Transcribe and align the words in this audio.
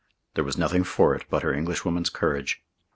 There 0.33 0.43
was 0.43 0.57
nothing 0.57 0.83
for 0.83 1.13
it 1.13 1.25
but 1.29 1.43
her 1.43 1.53
Englishwoman's 1.53 2.09
courage. 2.09 2.63